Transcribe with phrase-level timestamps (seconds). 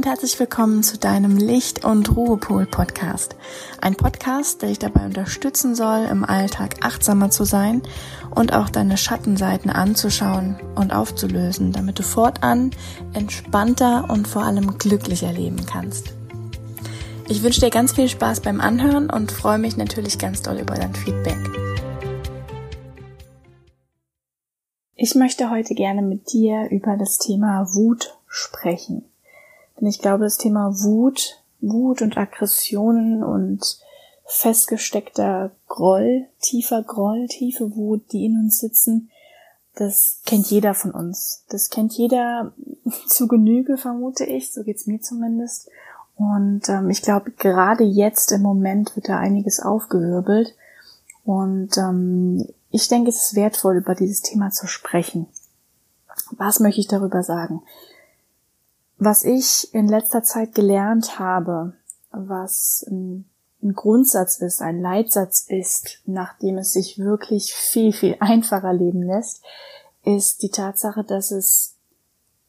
[0.00, 3.36] und herzlich willkommen zu deinem Licht- und Ruhepol-Podcast.
[3.82, 7.82] Ein Podcast, der dich dabei unterstützen soll, im Alltag achtsamer zu sein
[8.34, 12.70] und auch deine Schattenseiten anzuschauen und aufzulösen, damit du fortan
[13.12, 16.14] entspannter und vor allem glücklicher leben kannst.
[17.28, 20.76] Ich wünsche dir ganz viel Spaß beim Anhören und freue mich natürlich ganz doll über
[20.76, 21.36] dein Feedback.
[24.94, 29.09] Ich möchte heute gerne mit dir über das Thema Wut sprechen.
[29.80, 33.80] Denn ich glaube, das Thema Wut, Wut und Aggressionen und
[34.26, 39.10] festgesteckter Groll, tiefer Groll, tiefe Wut, die in uns sitzen,
[39.74, 41.44] das kennt jeder von uns.
[41.48, 42.52] Das kennt jeder
[43.06, 44.52] zu Genüge, vermute ich.
[44.52, 45.68] So geht's mir zumindest.
[46.16, 50.54] Und ähm, ich glaube, gerade jetzt im Moment wird da einiges aufgewirbelt.
[51.24, 55.26] Und ähm, ich denke, es ist wertvoll, über dieses Thema zu sprechen.
[56.32, 57.62] Was möchte ich darüber sagen?
[59.02, 61.72] Was ich in letzter Zeit gelernt habe,
[62.10, 63.24] was ein,
[63.62, 69.42] ein Grundsatz ist, ein Leitsatz ist, nachdem es sich wirklich viel, viel einfacher leben lässt,
[70.04, 71.76] ist die Tatsache, dass es,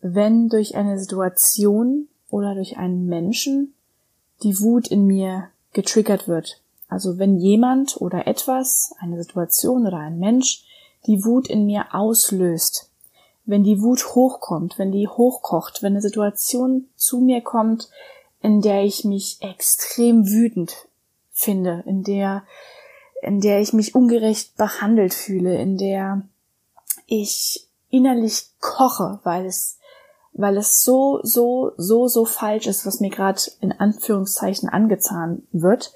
[0.01, 3.73] wenn durch eine Situation oder durch einen Menschen
[4.43, 6.61] die Wut in mir getriggert wird.
[6.89, 10.65] Also wenn jemand oder etwas, eine Situation oder ein Mensch
[11.07, 12.90] die Wut in mir auslöst,
[13.45, 17.89] wenn die Wut hochkommt, wenn die hochkocht, wenn eine Situation zu mir kommt,
[18.41, 20.87] in der ich mich extrem wütend
[21.31, 22.43] finde, in der,
[23.21, 26.23] in der ich mich ungerecht behandelt fühle, in der
[27.07, 29.77] ich innerlich koche, weil es,
[30.33, 35.93] weil es so, so, so, so falsch ist, was mir gerade in Anführungszeichen angezahnt wird,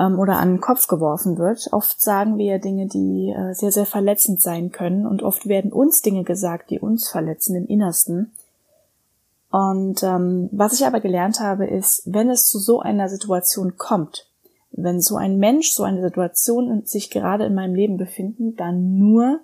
[0.00, 1.68] ähm, oder an den Kopf geworfen wird.
[1.72, 6.00] Oft sagen wir Dinge, die äh, sehr, sehr verletzend sein können und oft werden uns
[6.00, 8.32] Dinge gesagt, die uns verletzen im Innersten.
[9.50, 14.28] Und ähm, was ich aber gelernt habe, ist, wenn es zu so einer Situation kommt,
[14.70, 19.40] wenn so ein Mensch, so eine Situation sich gerade in meinem Leben befinden, dann nur,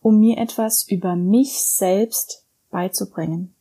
[0.00, 3.52] um mir etwas über mich selbst beizubringen.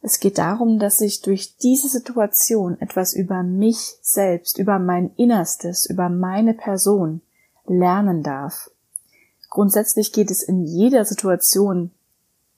[0.00, 5.86] Es geht darum, dass ich durch diese Situation etwas über mich selbst, über mein Innerstes,
[5.86, 7.20] über meine Person
[7.66, 8.70] lernen darf.
[9.50, 11.90] Grundsätzlich geht es in jeder Situation,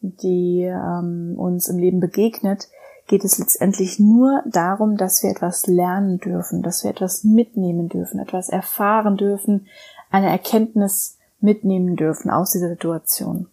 [0.01, 2.69] die ähm, uns im Leben begegnet,
[3.07, 8.21] geht es letztendlich nur darum, dass wir etwas lernen dürfen, dass wir etwas mitnehmen dürfen,
[8.21, 9.67] etwas erfahren dürfen,
[10.11, 13.49] eine Erkenntnis mitnehmen dürfen aus dieser Situation.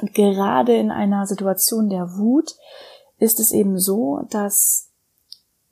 [0.00, 2.56] Und gerade in einer Situation der Wut
[3.18, 4.88] ist es eben so, dass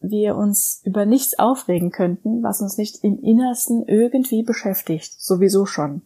[0.00, 6.02] wir uns über nichts aufregen könnten, was uns nicht im Innersten irgendwie beschäftigt, sowieso schon.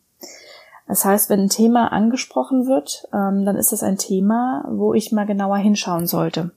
[0.91, 5.13] Das heißt, wenn ein Thema angesprochen wird, ähm, dann ist das ein Thema, wo ich
[5.13, 6.51] mal genauer hinschauen sollte.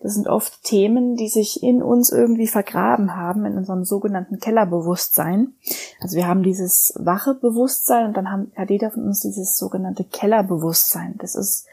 [0.00, 5.54] Das sind oft Themen, die sich in uns irgendwie vergraben haben, in unserem sogenannten Kellerbewusstsein.
[6.00, 10.04] Also wir haben dieses wache Bewusstsein und dann haben, hat jeder von uns dieses sogenannte
[10.04, 11.16] Kellerbewusstsein.
[11.18, 11.66] Das ist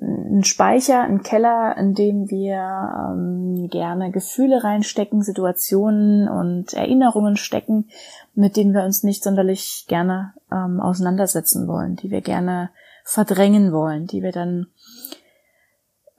[0.00, 7.88] ein Speicher, ein Keller, in dem wir ähm, gerne Gefühle reinstecken, Situationen und Erinnerungen stecken,
[8.34, 12.70] mit denen wir uns nicht sonderlich gerne ähm, auseinandersetzen wollen, die wir gerne
[13.04, 14.68] verdrängen wollen, die wir dann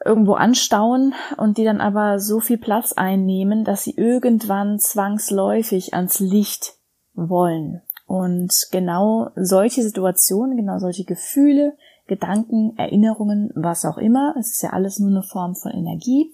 [0.03, 6.19] irgendwo anstauen und die dann aber so viel Platz einnehmen, dass sie irgendwann zwangsläufig ans
[6.19, 6.75] Licht
[7.13, 7.81] wollen.
[8.07, 11.78] Und genau solche Situationen, genau solche Gefühle,
[12.09, 14.35] Gedanken, Erinnerungen, was auch immer.
[14.37, 16.33] Es ist ja alles nur eine Form von Energie.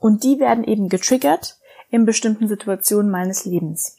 [0.00, 1.58] Und die werden eben getriggert
[1.90, 3.98] in bestimmten Situationen meines Lebens.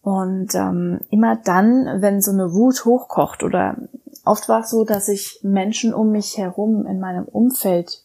[0.00, 3.76] Und ähm, immer dann, wenn so eine Wut hochkocht oder
[4.24, 8.04] oft war es so, dass ich Menschen um mich herum in meinem Umfeld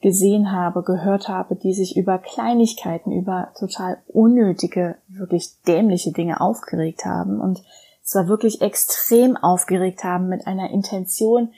[0.00, 7.04] gesehen habe, gehört habe, die sich über Kleinigkeiten, über total unnötige, wirklich dämliche Dinge aufgeregt
[7.04, 7.62] haben und
[8.06, 11.52] zwar wirklich extrem aufgeregt haben mit einer Intention,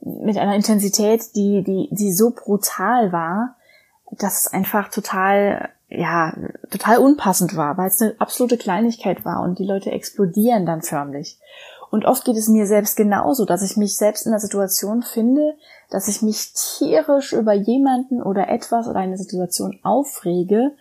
[0.00, 3.56] mit einer Intensität, die, die, die so brutal war,
[4.12, 6.34] dass es einfach total, ja,
[6.70, 11.38] total unpassend war, weil es eine absolute Kleinigkeit war und die Leute explodieren dann förmlich.
[11.90, 15.54] Und oft geht es mir selbst genauso, dass ich mich selbst in der Situation finde,
[15.88, 20.72] dass ich mich tierisch über jemanden oder etwas oder eine Situation aufrege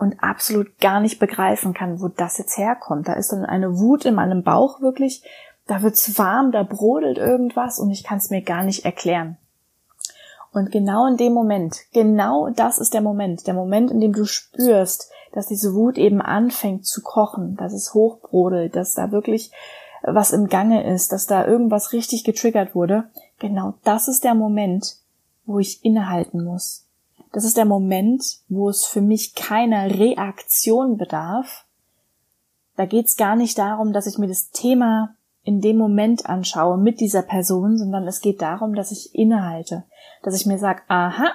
[0.00, 3.06] und absolut gar nicht begreifen kann, wo das jetzt herkommt.
[3.06, 5.22] Da ist dann eine Wut in meinem Bauch wirklich,
[5.66, 9.36] da wird's warm, da brodelt irgendwas und ich kann es mir gar nicht erklären.
[10.52, 14.24] Und genau in dem Moment, genau das ist der Moment, der Moment, in dem du
[14.24, 19.52] spürst, dass diese Wut eben anfängt zu kochen, dass es hochbrodelt, dass da wirklich
[20.02, 23.04] was im Gange ist, dass da irgendwas richtig getriggert wurde.
[23.38, 24.96] Genau das ist der Moment,
[25.44, 26.86] wo ich innehalten muss
[27.32, 31.64] Das ist der Moment, wo es für mich keiner Reaktion bedarf.
[32.76, 36.76] Da geht es gar nicht darum, dass ich mir das Thema in dem Moment anschaue
[36.76, 39.84] mit dieser Person, sondern es geht darum, dass ich innehalte,
[40.22, 41.32] dass ich mir sage, aha,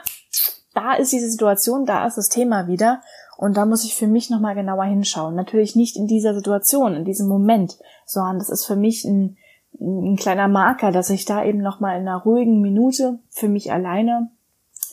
[0.74, 3.02] da ist diese Situation, da ist das Thema wieder
[3.38, 5.36] und da muss ich für mich nochmal genauer hinschauen.
[5.36, 9.38] Natürlich nicht in dieser Situation, in diesem Moment, sondern das ist für mich ein,
[9.80, 14.30] ein kleiner Marker, dass ich da eben nochmal in einer ruhigen Minute für mich alleine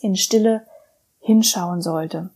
[0.00, 0.66] in Stille
[1.22, 2.30] hinschauen sollte.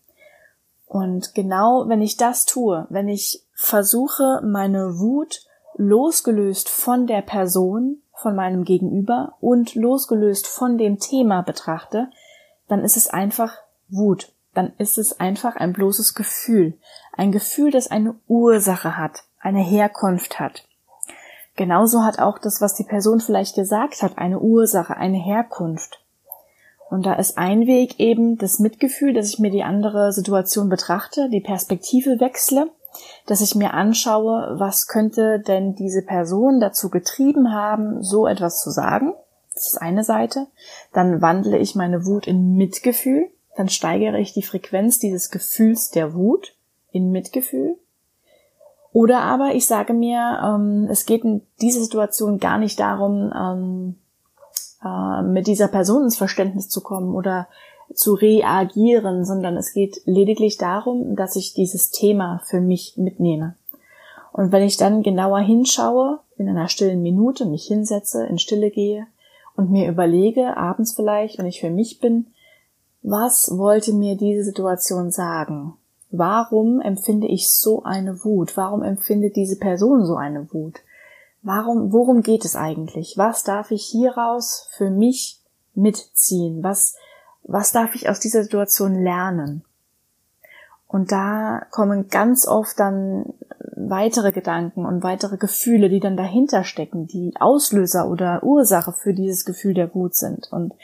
[0.87, 5.43] Und genau wenn ich das tue, wenn ich versuche, meine Wut
[5.77, 12.09] losgelöst von der Person, von meinem Gegenüber und losgelöst von dem Thema betrachte,
[12.69, 14.33] dann ist es einfach Wut.
[14.55, 16.79] Dann ist es einfach ein bloßes Gefühl.
[17.12, 20.65] Ein Gefühl, das eine Ursache hat, eine Herkunft hat.
[21.56, 26.00] Genauso hat auch das, was die Person vielleicht gesagt hat, eine Ursache, eine Herkunft.
[26.91, 31.29] Und da ist ein Weg eben das Mitgefühl, dass ich mir die andere Situation betrachte,
[31.31, 32.71] die Perspektive wechsle
[33.27, 38.71] dass ich mir anschaue, was könnte denn diese Person dazu getrieben haben, so etwas zu
[38.71, 39.15] sagen.
[39.55, 40.47] Das ist eine Seite.
[40.93, 43.31] Dann wandle ich meine Wut in Mitgefühl.
[43.56, 46.55] Dann steigere ich die Frequenz dieses Gefühls der Wut
[46.91, 47.77] in Mitgefühl.
[48.93, 53.97] Oder aber ich sage mir, ähm, es geht in dieser Situation gar nicht darum, ähm,
[54.84, 57.49] äh, mit dieser Person ins Verständnis zu kommen oder
[57.94, 63.55] zu reagieren, sondern es geht lediglich darum, dass ich dieses Thema für mich mitnehme.
[64.32, 69.06] Und wenn ich dann genauer hinschaue, in einer stillen Minute mich hinsetze, in Stille gehe
[69.56, 72.26] und mir überlege, abends vielleicht, wenn ich für mich bin,
[73.02, 75.75] was wollte mir diese Situation sagen?
[76.11, 78.56] Warum empfinde ich so eine Wut?
[78.56, 80.81] Warum empfindet diese Person so eine Wut?
[81.47, 83.15] Warum, worum geht es eigentlich?
[83.17, 85.41] Was darf ich hieraus für mich
[85.75, 86.63] mitziehen?
[86.63, 86.97] Was
[87.49, 89.65] was darf ich aus dieser Situation lernen?
[90.89, 93.35] Und da kommen ganz oft dann
[93.77, 99.45] weitere Gedanken und weitere Gefühle, die dann dahinter stecken, die Auslöser oder Ursache für dieses
[99.45, 100.51] Gefühl der Wut sind.
[100.51, 100.75] Und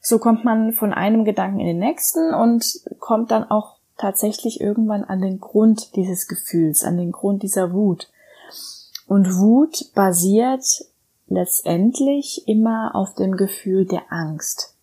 [0.00, 5.04] so kommt man von einem Gedanken in den nächsten und kommt dann auch tatsächlich irgendwann
[5.04, 8.10] an den Grund dieses Gefühls, an den Grund dieser Wut.
[9.06, 10.64] Und Wut basiert
[11.26, 14.74] letztendlich immer auf dem Gefühl der Angst.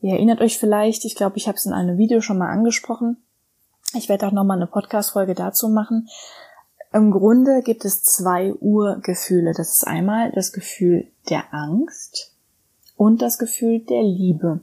[0.00, 3.18] Ihr erinnert euch vielleicht, ich glaube, ich habe es in einem Video schon mal angesprochen.
[3.94, 6.08] Ich werde auch nochmal eine Podcast-Folge dazu machen.
[6.92, 9.54] Im Grunde gibt es zwei Urgefühle.
[9.54, 12.34] Das ist einmal das Gefühl der Angst
[12.96, 14.60] und das Gefühl der Liebe.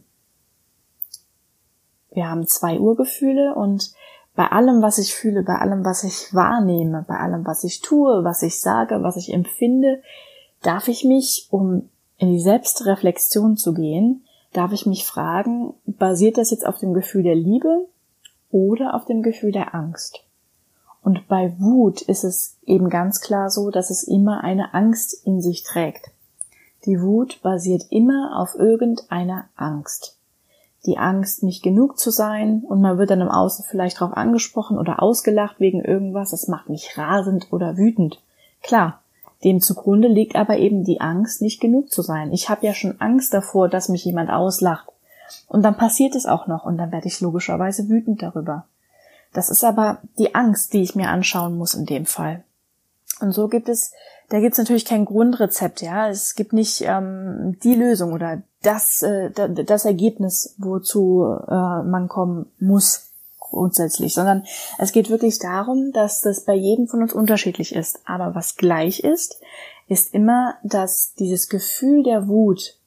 [2.12, 3.94] Wir haben zwei Urgefühle und
[4.39, 8.24] bei allem, was ich fühle, bei allem, was ich wahrnehme, bei allem, was ich tue,
[8.24, 10.01] was ich sage, was ich empfinde,
[10.62, 16.51] darf ich mich, um in die Selbstreflexion zu gehen, darf ich mich fragen, basiert das
[16.51, 17.89] jetzt auf dem Gefühl der Liebe
[18.50, 20.24] oder auf dem Gefühl der Angst?
[21.03, 25.42] Und bei Wut ist es eben ganz klar so, dass es immer eine Angst in
[25.42, 26.12] sich trägt.
[26.85, 30.18] Die Wut basiert immer auf irgendeiner Angst.
[30.86, 34.78] Die Angst, nicht genug zu sein und man wird dann im Außen vielleicht darauf angesprochen
[34.78, 38.22] oder ausgelacht wegen irgendwas, das macht mich rasend oder wütend.
[38.64, 39.02] Klar,
[39.44, 42.31] dem zugrunde liegt aber eben die Angst, nicht genug zu sein.
[42.31, 44.88] Ich habe ja schon Angst davor, dass mich jemand auslacht.
[45.48, 48.66] Und dann passiert es auch noch und dann werde ich logischerweise wütend darüber.
[49.33, 52.44] Das ist aber die Angst, die ich mir anschauen muss in dem Fall.
[53.21, 53.92] Und so gibt es,
[54.30, 56.09] da gibt es natürlich kein Grundrezept, ja.
[56.09, 62.47] Es gibt nicht ähm, die Lösung oder das, äh, das Ergebnis, wozu äh, man kommen
[62.59, 63.09] muss
[63.40, 64.44] grundsätzlich, sondern
[64.78, 67.99] es geht wirklich darum, dass das bei jedem von uns unterschiedlich ist.
[68.06, 69.42] Aber was gleich ist,
[69.88, 72.78] ist immer, dass dieses Gefühl der Wut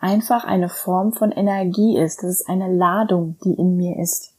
[0.00, 2.22] einfach eine Form von Energie ist.
[2.22, 4.32] Das ist eine Ladung, die in mir ist.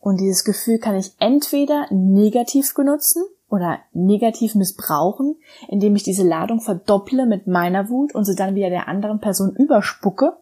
[0.00, 5.36] Und dieses Gefühl kann ich entweder negativ benutzen oder negativ missbrauchen,
[5.68, 9.54] indem ich diese Ladung verdopple mit meiner Wut und sie dann wieder der anderen Person
[9.56, 10.36] überspucke.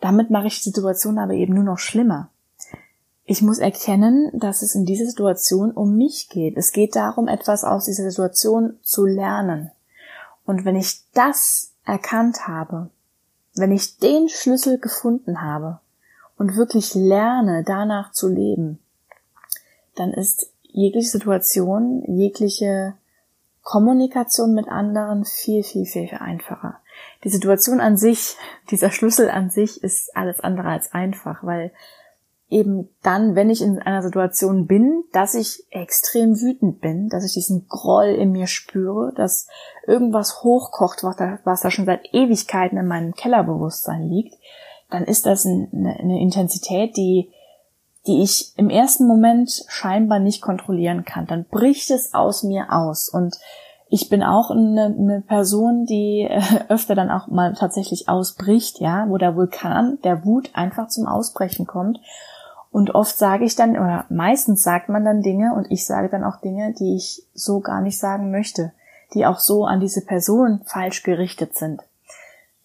[0.00, 2.30] Damit mache ich die Situation aber eben nur noch schlimmer.
[3.24, 6.58] Ich muss erkennen, dass es in dieser Situation um mich geht.
[6.58, 9.70] Es geht darum, etwas aus dieser Situation zu lernen.
[10.44, 12.90] Und wenn ich das erkannt habe,
[13.54, 15.80] wenn ich den Schlüssel gefunden habe
[16.36, 18.78] und wirklich lerne, danach zu leben,
[19.94, 22.94] dann ist jegliche Situation, jegliche
[23.62, 26.80] Kommunikation mit anderen viel, viel, viel, viel einfacher.
[27.22, 28.36] Die Situation an sich,
[28.70, 31.72] dieser Schlüssel an sich ist alles andere als einfach, weil
[32.50, 37.32] eben dann, wenn ich in einer Situation bin, dass ich extrem wütend bin, dass ich
[37.32, 39.48] diesen Groll in mir spüre, dass
[39.86, 44.34] irgendwas hochkocht, was da, was da schon seit Ewigkeiten in meinem Kellerbewusstsein liegt,
[44.90, 47.30] dann ist das eine, eine Intensität, die,
[48.06, 51.26] die ich im ersten Moment scheinbar nicht kontrollieren kann.
[51.26, 53.08] Dann bricht es aus mir aus.
[53.08, 53.38] Und
[53.88, 59.08] ich bin auch eine, eine Person, die äh, öfter dann auch mal tatsächlich ausbricht, ja,
[59.08, 62.00] wo der Vulkan der Wut einfach zum Ausbrechen kommt.
[62.70, 66.24] Und oft sage ich dann, oder meistens sagt man dann Dinge und ich sage dann
[66.24, 68.72] auch Dinge, die ich so gar nicht sagen möchte,
[69.14, 71.82] die auch so an diese Person falsch gerichtet sind.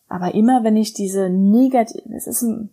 [0.07, 2.71] Aber immer wenn ich diese negative, es ist ein,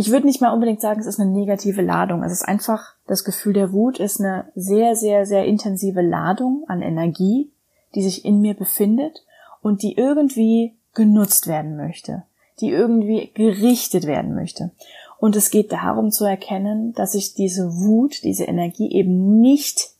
[0.00, 2.22] ich würde nicht mal unbedingt sagen, es ist eine negative Ladung.
[2.22, 6.80] Es ist einfach, das Gefühl der Wut ist eine sehr, sehr, sehr intensive Ladung an
[6.80, 7.50] Energie,
[7.94, 9.22] die sich in mir befindet
[9.60, 12.22] und die irgendwie genutzt werden möchte,
[12.62, 14.70] die irgendwie gerichtet werden möchte.
[15.18, 19.90] Und es geht darum zu erkennen, dass ich diese Wut, diese Energie eben nicht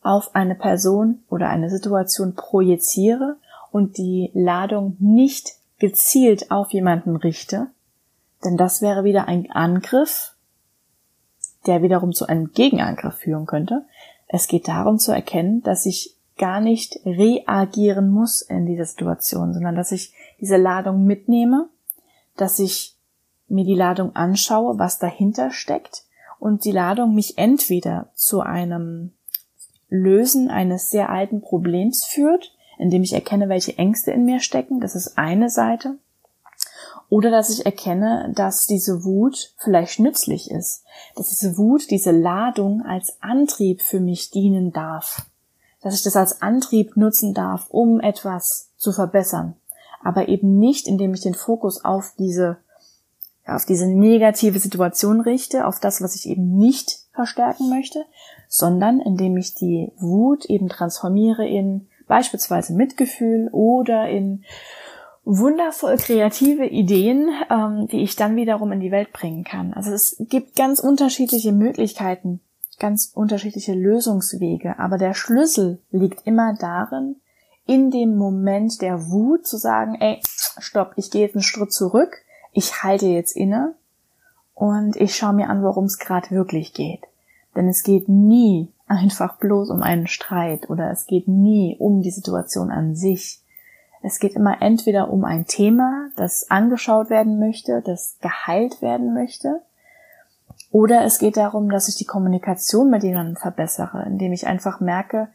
[0.00, 3.36] auf eine Person oder eine Situation projiziere
[3.70, 7.66] und die Ladung nicht gezielt auf jemanden richte,
[8.44, 10.34] denn das wäre wieder ein Angriff,
[11.66, 13.84] der wiederum zu einem Gegenangriff führen könnte.
[14.28, 19.76] Es geht darum zu erkennen, dass ich gar nicht reagieren muss in dieser Situation, sondern
[19.76, 21.68] dass ich diese Ladung mitnehme,
[22.36, 22.96] dass ich
[23.48, 26.04] mir die Ladung anschaue, was dahinter steckt
[26.38, 29.12] und die Ladung mich entweder zu einem
[29.90, 34.94] Lösen eines sehr alten Problems führt, indem ich erkenne, welche Ängste in mir stecken, das
[34.94, 35.98] ist eine Seite,
[37.10, 40.84] oder dass ich erkenne, dass diese Wut vielleicht nützlich ist,
[41.16, 45.26] dass diese Wut, diese Ladung als Antrieb für mich dienen darf,
[45.82, 49.56] dass ich das als Antrieb nutzen darf, um etwas zu verbessern,
[50.02, 52.56] aber eben nicht, indem ich den Fokus auf diese
[53.46, 58.04] auf diese negative Situation richte, auf das, was ich eben nicht verstärken möchte,
[58.48, 64.44] sondern indem ich die Wut eben transformiere in beispielsweise Mitgefühl oder in
[65.24, 69.72] wundervoll kreative Ideen, ähm, die ich dann wiederum in die Welt bringen kann.
[69.74, 72.40] Also es gibt ganz unterschiedliche Möglichkeiten,
[72.78, 77.16] ganz unterschiedliche Lösungswege, aber der Schlüssel liegt immer darin,
[77.66, 80.20] in dem Moment der Wut zu sagen, ey,
[80.58, 82.16] stopp, ich gehe jetzt einen Schritt zurück,
[82.52, 83.74] ich halte jetzt inne
[84.54, 87.00] und ich schaue mir an, worum es gerade wirklich geht.
[87.54, 92.10] Denn es geht nie einfach bloß um einen Streit oder es geht nie um die
[92.10, 93.40] Situation an sich.
[94.02, 99.60] Es geht immer entweder um ein Thema, das angeschaut werden möchte, das geheilt werden möchte,
[100.72, 105.28] oder es geht darum, dass ich die Kommunikation mit jemandem verbessere, indem ich einfach merke,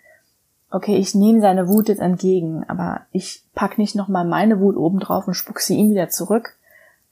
[0.72, 5.00] okay, ich nehme seine Wut jetzt entgegen, aber ich pack nicht nochmal meine Wut oben
[5.00, 6.58] drauf und spuck sie ihm wieder zurück,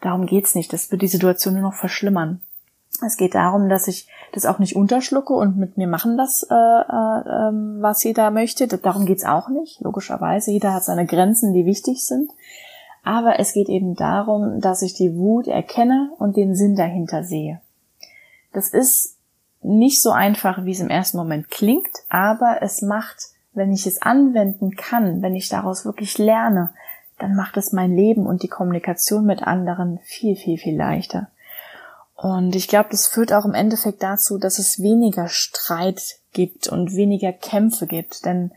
[0.03, 0.73] Darum geht's nicht.
[0.73, 2.41] Das wird die Situation nur noch verschlimmern.
[3.01, 6.53] Es geht darum, dass ich das auch nicht unterschlucke und mit mir machen das, äh,
[6.53, 8.67] äh, ähm, was jeder möchte.
[8.67, 9.81] Darum geht's auch nicht.
[9.81, 12.31] Logischerweise, jeder hat seine Grenzen, die wichtig sind.
[13.03, 17.59] Aber es geht eben darum, dass ich die Wut erkenne und den Sinn dahinter sehe.
[18.53, 19.17] Das ist
[19.61, 24.01] nicht so einfach, wie es im ersten Moment klingt, aber es macht, wenn ich es
[24.01, 26.71] anwenden kann, wenn ich daraus wirklich lerne,
[27.19, 31.27] dann macht es mein Leben und die Kommunikation mit anderen viel, viel, viel leichter.
[32.23, 36.95] Und ich glaube, das führt auch im Endeffekt dazu, dass es weniger Streit gibt und
[36.95, 38.53] weniger Kämpfe gibt, denn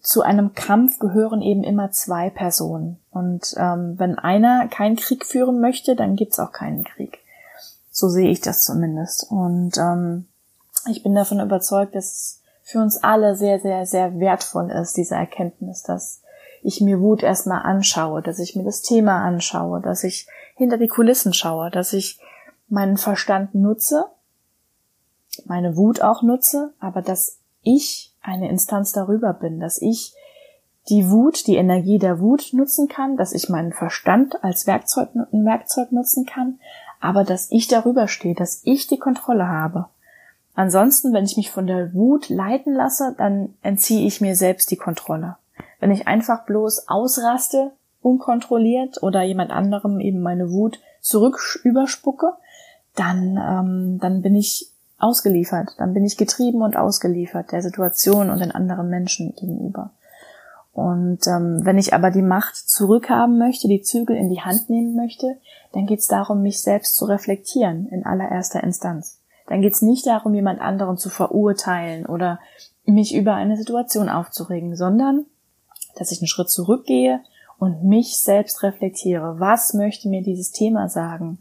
[0.00, 3.00] zu einem Kampf gehören eben immer zwei Personen.
[3.10, 7.18] Und ähm, wenn einer keinen Krieg führen möchte, dann gibt's auch keinen Krieg.
[7.90, 9.26] So sehe ich das zumindest.
[9.28, 10.28] Und ähm,
[10.88, 15.16] ich bin davon überzeugt, dass es für uns alle sehr, sehr, sehr wertvoll ist, diese
[15.16, 16.22] Erkenntnis, dass
[16.62, 20.86] ich mir Wut erstmal anschaue, dass ich mir das Thema anschaue, dass ich hinter die
[20.86, 22.20] Kulissen schaue, dass ich
[22.72, 24.06] meinen Verstand nutze,
[25.44, 30.14] meine Wut auch nutze, aber dass ich eine Instanz darüber bin, dass ich
[30.88, 35.92] die Wut, die Energie der Wut nutzen kann, dass ich meinen Verstand als Werkzeug, Werkzeug
[35.92, 36.58] nutzen kann,
[36.98, 39.86] aber dass ich darüber stehe, dass ich die Kontrolle habe.
[40.54, 44.76] Ansonsten, wenn ich mich von der Wut leiten lasse, dann entziehe ich mir selbst die
[44.76, 45.36] Kontrolle.
[45.78, 52.32] Wenn ich einfach bloß ausraste, unkontrolliert oder jemand anderem eben meine Wut zurück überspucke,
[52.94, 58.40] dann, ähm, dann bin ich ausgeliefert, dann bin ich getrieben und ausgeliefert der Situation und
[58.40, 59.90] den anderen Menschen gegenüber.
[60.72, 64.96] Und ähm, wenn ich aber die Macht zurückhaben möchte, die Zügel in die Hand nehmen
[64.96, 65.36] möchte,
[65.72, 69.20] dann geht es darum, mich selbst zu reflektieren in allererster Instanz.
[69.48, 72.40] Dann geht es nicht darum, jemand anderen zu verurteilen oder
[72.86, 75.26] mich über eine Situation aufzuregen, sondern
[75.96, 77.20] dass ich einen Schritt zurückgehe
[77.58, 79.40] und mich selbst reflektiere.
[79.40, 81.38] Was möchte mir dieses Thema sagen?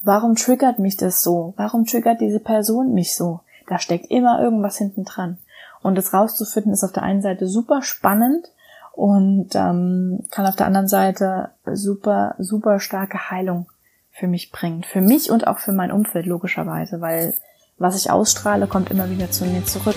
[0.00, 1.54] Warum triggert mich das so?
[1.56, 3.40] Warum triggert diese Person mich so?
[3.66, 5.38] Da steckt immer irgendwas hinten dran.
[5.82, 8.50] Und das rauszufinden ist auf der einen Seite super spannend
[8.92, 13.66] und ähm, kann auf der anderen Seite super, super starke Heilung
[14.10, 14.86] für mich bringt.
[14.86, 17.34] Für mich und auch für mein Umfeld logischerweise, weil
[17.78, 19.96] was ich ausstrahle, kommt immer wieder zu mir zurück.